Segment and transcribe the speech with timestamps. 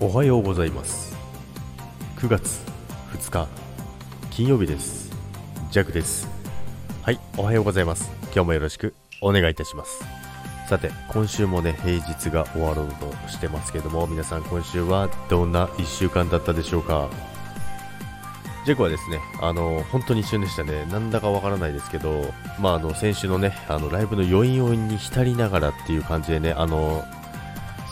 [0.00, 1.16] おはようございます。
[2.18, 2.60] 9月
[3.12, 3.48] 2日
[4.30, 5.10] 金曜日です。
[5.72, 6.28] ジャックです。
[7.02, 8.08] はいおはようございます。
[8.26, 10.04] 今日もよろしくお願いいたします。
[10.68, 17.08] さて今週もね平日が終わろうとしてますけども皆さん今週はどんな1週間だったでしょうか？
[18.64, 20.84] ジェコはですね、あの、本当に一瞬でしたね。
[20.86, 27.02] なんだかわからないですけど、まあ、あの、先週のね、あの、ライブの余韻余韻に浸りながらっていう感じでね、あの、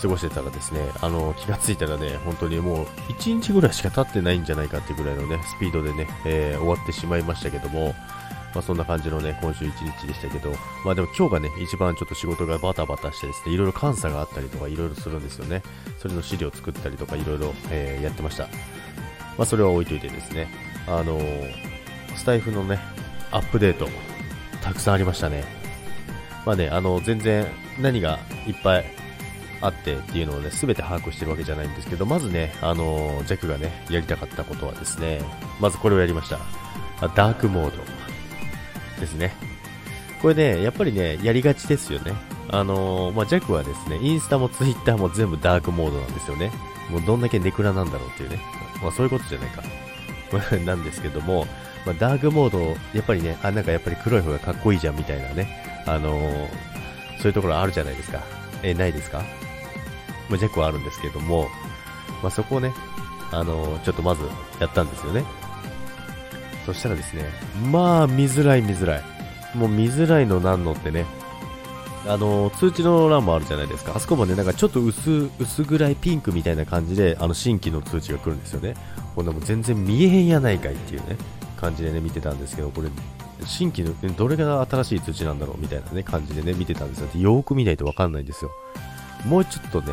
[0.00, 7.94] 過ごしてたらですね、あの、気がついたらね、本当にもう1日ぐらいしか経ってないんじゃないかっていうぐらいのね、スピードでね、えー、終わってしまいましたけども、
[8.54, 10.50] まあ、そんな感じのね、今週1日でしたけど、
[10.84, 15.62] まあでも今日がね、一番ちょっと仕事がバタバタしてですね、いろいろ監査があったりとかいろいろするんですよね。
[15.98, 18.44] それの資料を作ったりとかいろいろ、えー、やってました。
[19.36, 20.48] まあそれは置いといてですね、
[20.86, 21.52] あのー、
[22.16, 22.78] スタイフのね、
[23.30, 23.88] アップデート、
[24.62, 25.44] たくさんありましたね。
[26.46, 27.46] まあね、あの、全然
[27.78, 28.95] 何がいっぱい
[29.60, 35.20] あってっていうのをね、全て把握してるわけじゃないんですけど、まずね、あの、ジャックがね、やりたかったことはですね、
[35.60, 36.38] まずこれをやりました。
[37.14, 37.82] ダークモード
[39.00, 39.32] ですね。
[40.22, 42.12] これね、やっぱりね、やりがちですよね。
[42.48, 46.50] あの、まあ、ジャックはですね、インスタもツイッターも全部ダークモードなんですよね。
[46.90, 48.40] もうどんだけネクラなんだろうっていうね。
[48.82, 49.62] まあ、そういうことじゃないか。
[50.64, 51.46] なんですけども、
[51.84, 56.48] まあ、ダークモード、やっぱりね、あ、なんかやっぱり黒い方がかっこいいじゃんみたいなね、あのー、
[57.18, 58.20] そういうところあるじゃないですか。
[58.62, 59.22] えないですか？
[60.28, 61.48] まあ、ジャックはあるんですけども、
[62.22, 62.72] まあ、そこをね、
[63.32, 64.22] あのー、ちょっとまず
[64.60, 65.24] やったんですよね。
[66.64, 67.24] そしたらですね、
[67.70, 69.02] まあ、見づらい見づらい。
[69.54, 71.06] もう見づらいのなんのってね、
[72.08, 73.92] あの通知の欄もあるじゃないですか。
[73.96, 78.74] あそこもね、なんかちょっと薄、薄暗いピンクみたいな感じで、あの、新規の通知が来るんですよね。
[79.14, 81.16] こんなも全然見えへんやないかいっていうね、
[81.56, 82.88] 感じでね、見てたんですけど、これ、
[83.44, 87.08] 新規の、どれが新しい通知なんだろうみたいなね、感じでね、見てたんですよ。
[87.14, 88.50] よーく見ないとわかんないんですよ。
[89.26, 89.92] もうちょっとね、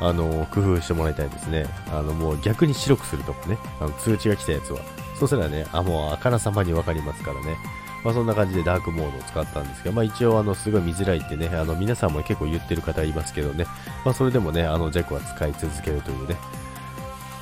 [0.00, 1.66] あの工夫してもらいたいですね。
[1.92, 4.80] あの、もう逆に白くするとかね、あの通知が来たやつは。
[5.18, 7.56] そうすればね、あ、もうあからさまにわかりますからね。
[8.04, 13.64] まあ、そんな感じでダークモードを使ったんですけど、まあ、一応あのすごい見づらいってね、あの皆さんも結構言ってる方いますけどね、
[14.04, 16.36] まあ、それでもね、あのジャックは使い続けるというね、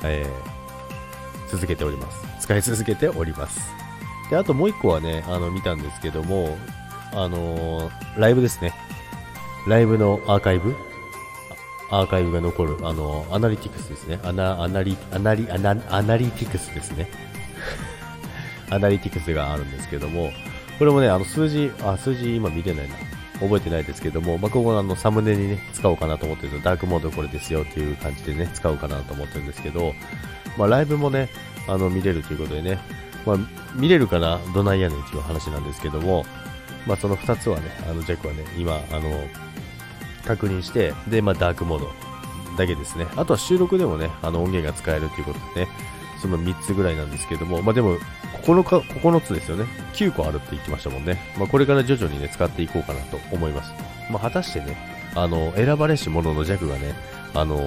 [0.03, 2.23] えー、続けております。
[2.41, 3.59] 使い続けております。
[4.29, 6.57] で、あともう一個はね、あの見たんですけども、
[7.11, 8.73] あのー、ライブですね。
[9.67, 10.75] ライブのアーカイブ
[11.91, 14.19] アーカイブが残る、あのアナリティクスですね。
[14.23, 17.09] アナ、アナリ、アナリ、アナ、アナリティクスですね。
[18.71, 20.31] アナリティクスがあるんですけども、
[20.79, 22.95] これもね、あの数字、あ、数字今見てないな。
[23.41, 29.93] 覚えてないですけども、まあ、ここのあのサムネにね、使おうかなと思ってるダークモードこれですよっていう感じでね、使おうかなと思ってるんですけど、
[30.57, 31.29] まあ、ライブもね、
[31.67, 32.79] あの、見れるということでね、
[33.25, 33.37] まあ、
[33.75, 36.23] 見れるかな、どないやねんっていう話なんですけども、
[36.85, 39.27] まあ、その2つはね、あの、ジャックはね、今、あの、
[40.21, 41.91] 確認して、で、まあ、ダークモード
[42.57, 43.07] だけですね。
[43.15, 45.71] あとは収録でもね、あの、音源が使えるということでね、
[46.21, 47.97] その3つぐらいなんですけども、まあでも、
[48.43, 49.65] 9, か9つですよね。
[49.93, 51.19] 9個あるって言ってましたもんね。
[51.37, 53.71] まあこれから徐々にね、使っていこうかなと思います。
[54.11, 54.77] まあ果たしてね、
[55.15, 56.93] あの、選ばれし者の弱がね、
[57.33, 57.59] あの、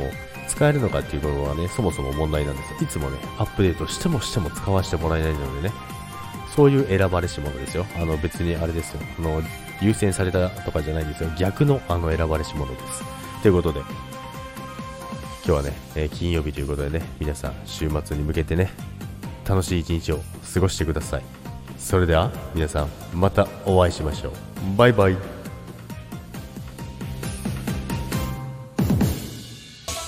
[0.49, 2.79] 使えるのかっていうことはね、そもそも問題なんですよ。
[2.83, 5.75] いつもね、アップデートしてもしても使わせてもらえないのでね、
[6.55, 7.85] そういう選ばれし者ですよ。
[7.97, 9.01] あの別にあれですよ。
[9.19, 9.43] あの、
[9.81, 11.31] 優先されたとかじゃないんですよ。
[11.39, 13.03] 逆のあの選ばれし者です。
[13.43, 13.89] ということで、今
[15.45, 18.71] 日はね、えー、金曜日ということでね、皆さん週末に向けてね、
[19.47, 20.21] 楽しい一日を
[20.55, 21.23] 過ごしてください。
[21.77, 24.33] それでは皆さんまたお会いしましょう。
[24.77, 25.44] バイバイ。